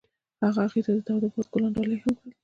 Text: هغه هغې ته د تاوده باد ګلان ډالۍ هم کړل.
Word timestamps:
هغه 0.43 0.61
هغې 0.65 0.81
ته 0.85 0.91
د 0.95 0.99
تاوده 1.07 1.27
باد 1.33 1.47
ګلان 1.53 1.71
ډالۍ 1.75 1.97
هم 2.01 2.13
کړل. 2.17 2.31